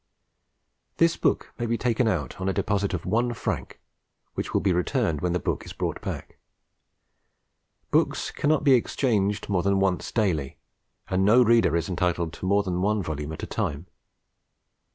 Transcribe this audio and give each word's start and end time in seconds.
=) 0.51 0.97
This 0.97 1.15
book 1.15 1.53
may 1.59 1.67
be 1.67 1.77
taken 1.77 2.07
out 2.07 2.41
on 2.41 2.49
a 2.49 2.53
deposit 2.53 2.95
of 2.95 3.03
=1 3.03 3.35
franc.= 3.35 3.77
which 4.33 4.51
will 4.51 4.59
be 4.61 4.73
returned 4.73 5.21
when 5.21 5.33
the 5.33 5.39
book 5.39 5.63
is 5.63 5.73
brought 5.73 6.01
back. 6.01 6.39
_Books 7.93 8.33
cannot 8.33 8.63
be 8.63 8.73
exchanged 8.73 9.47
more 9.47 9.61
than 9.61 9.79
once 9.79 10.11
daily, 10.11 10.57
and 11.07 11.23
no 11.23 11.43
Reader 11.43 11.75
is 11.77 11.87
entitled 11.87 12.33
to 12.33 12.47
more 12.47 12.63
than 12.63 12.81
one 12.81 13.03
volume 13.03 13.31
at 13.31 13.43
a 13.43 13.45
time. 13.45 13.85